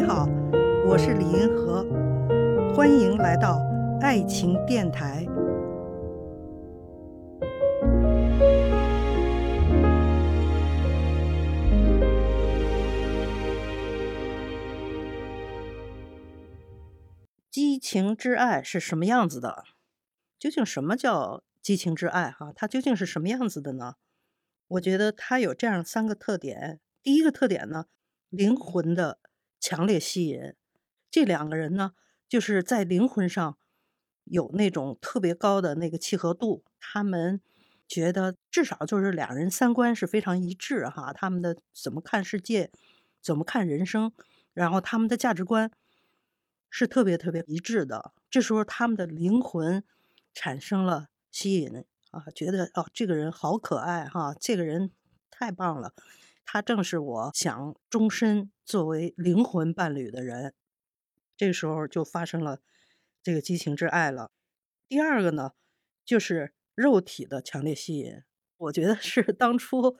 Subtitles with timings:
[0.00, 0.26] 你好，
[0.86, 1.84] 我是李银河，
[2.74, 3.60] 欢迎来到
[4.00, 5.26] 爱情电台。
[17.50, 19.64] 激情之爱是什么样子的？
[20.38, 22.30] 究竟什么叫激情之爱？
[22.30, 23.96] 哈，它究竟是什么样子的呢？
[24.66, 26.80] 我觉得它有这样三个特点。
[27.02, 27.84] 第一个特点呢，
[28.30, 29.18] 灵魂的
[29.60, 30.54] 强烈吸引。
[31.10, 31.92] 这两个人呢，
[32.28, 33.58] 就是在灵魂上
[34.24, 36.64] 有那种特别高的那个契合度。
[36.80, 37.40] 他们
[37.86, 41.12] 觉得至少就是两人三观是非常一致哈。
[41.12, 42.72] 他们的怎么看世界，
[43.20, 44.12] 怎么看人生，
[44.54, 45.70] 然后他们的价值观
[46.68, 48.12] 是特别特别一致的。
[48.30, 49.84] 这时候他们的灵魂
[50.32, 51.84] 产生了吸引。
[52.10, 54.90] 啊，觉得哦，这个人好可爱哈，这个人
[55.30, 55.94] 太棒了，
[56.44, 60.54] 他正是我想终身作为灵魂伴侣的人。
[61.36, 62.60] 这个时候就发生了
[63.22, 64.30] 这个激情之爱了。
[64.88, 65.52] 第二个呢，
[66.04, 68.22] 就是肉体的强烈吸引。
[68.56, 69.96] 我觉得是当初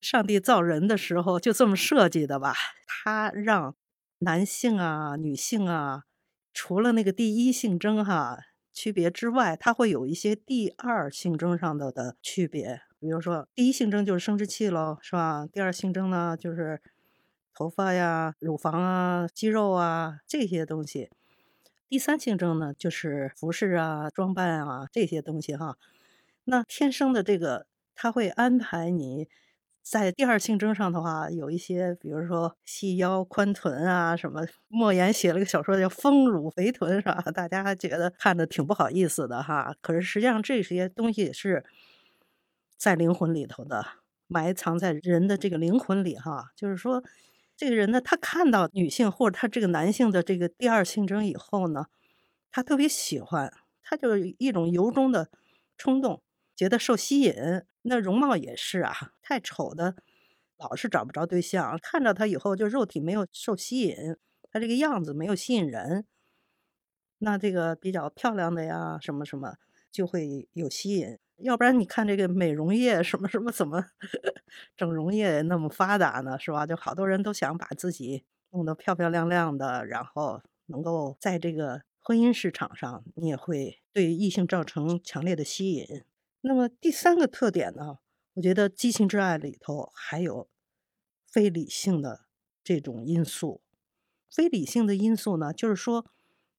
[0.00, 2.54] 上帝造人的时候就这么设计的吧，
[2.86, 3.76] 他让
[4.18, 6.04] 男性啊、女性啊，
[6.52, 8.38] 除了那个第一性征哈。
[8.74, 12.80] 区别之外，它会有一些第二性征上的的区别。
[13.02, 15.44] 比如说，第一性征就是生殖器喽，是吧？
[15.52, 16.80] 第二性征呢，就是
[17.52, 21.10] 头发呀、乳房啊、肌肉啊这些东西。
[21.88, 25.76] 第三性征呢，就是服饰啊、装扮啊这些东西哈。
[26.44, 29.26] 那天生的这个，他会安排你。
[29.82, 37.20] 在第二性征上的话，有一些，比如说细腰宽臀啊，什么莫言写了个小说叫《丰乳肥臀》，是吧？
[37.34, 39.74] 大家觉得看着挺不好意思的哈。
[39.80, 41.64] 可是实际上这些东西是
[42.82, 43.86] 在灵魂里头的，
[44.26, 46.50] 埋藏在人的这个灵魂里哈。
[46.56, 47.00] 就是说，
[47.56, 51.86] 这个人呢，他看到女性或者他这个男性的这个第二性征以后呢，
[52.50, 53.54] 他特别喜欢，
[53.84, 55.30] 他就一种由衷的
[55.78, 56.20] 冲动。
[56.56, 57.32] 觉得受吸引，
[57.82, 59.94] 那容貌也是啊，太丑的
[60.58, 61.78] 老是找不着对象。
[61.80, 63.94] 看到他以后，就肉体没有受吸引，
[64.50, 66.04] 他这个样子没有吸引人。
[67.18, 69.54] 那这个比较漂亮的呀，什么什么
[69.92, 71.16] 就会有吸引。
[71.42, 73.84] 要不然你看这个美容业什么什么怎么
[74.76, 76.38] 整容业那么发达呢？
[76.38, 76.66] 是吧？
[76.66, 86.04] 就好多人都想把自己弄得漂漂亮亮的，然后能够在这个婚姻市场上，你也会对异性造成强烈的吸引。
[86.40, 87.98] 那么第三个特点呢？
[88.34, 90.48] 我觉得激情之爱里头还有
[91.26, 92.24] 非理性的
[92.64, 93.62] 这种因素。
[94.30, 96.06] 非理性的因素呢，就是说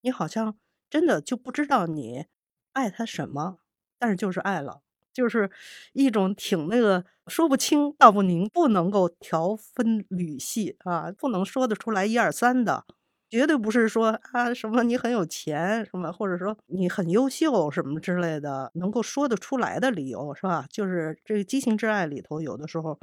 [0.00, 2.24] 你好像真的就不知道你
[2.72, 3.58] 爱他什么，
[3.98, 4.80] 但是就是爱了，
[5.12, 5.50] 就是
[5.92, 12.84] 一种挺那个说不清道不明，不能够调分缕析啊，不能说得出来一二三的。
[13.30, 20.64] 绝对不是说啊什么你很有钱什么，或者说你很优秀什么之类的，能够说得出来的理由是吧？
[20.70, 22.98] 就是这个激情之爱里头，有的时候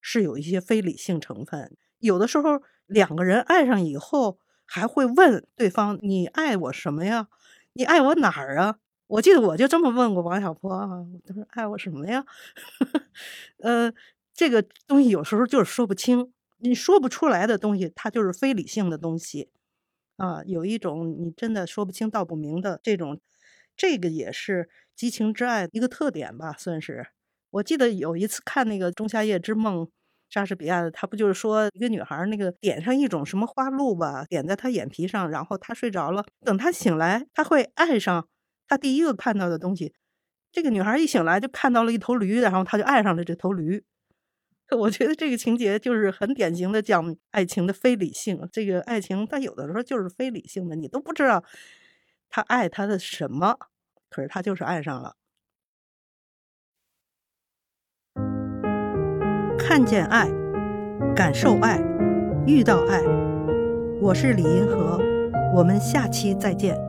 [0.00, 7.26] 是有一些非理性成分，有的时候两个人爱上以后，还会问对方你爱我什么呀？
[7.72, 8.76] 你爱我哪儿啊？
[9.08, 10.86] 我记得我就这么问过王小波啊，
[11.26, 12.24] 他说爱我什么呀？
[13.58, 13.92] 呃，
[14.34, 16.32] 这个东西有时候就是说不清。
[16.60, 19.48] 你说不出来的东西，它就是非理性的东西，
[20.16, 23.20] 啊，有一种你真的说不清道不明的这种，
[23.76, 27.06] 这个也是激情之爱一个特点吧，算是。
[27.50, 29.86] 我记得有一次看那个《仲夏夜之梦》，
[30.28, 38.28] 莎士比亚的，他不就是说一个女孩那个点上一种什么花露吧，点在她眼皮上，然后她睡着了，等她醒来，她会爱上
[38.68, 39.94] 他第一个看到的东西。
[40.52, 43.84] 这个女孩一醒来就看到了一头驴，然后他就爱上了这头驴。
[44.78, 48.46] 我觉得这个情节就是很典型的讲爱情的非理性。
[48.52, 51.42] 这个爱情，它有的时候就是非理性的，你都不知道
[52.28, 53.56] 他爱他的什么，
[54.10, 55.16] 可是他就是爱上了。
[59.58, 60.28] 看见爱，
[61.14, 61.78] 感受爱，
[62.46, 63.02] 遇到爱。
[64.00, 64.98] 我是李银河，
[65.54, 66.87] 我们下期再见。